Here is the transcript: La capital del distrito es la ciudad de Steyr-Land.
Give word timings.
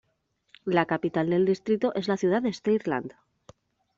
La 0.65 0.87
capital 0.87 1.29
del 1.29 1.45
distrito 1.45 1.93
es 1.93 2.07
la 2.07 2.17
ciudad 2.17 2.41
de 2.41 2.51
Steyr-Land. 2.51 3.13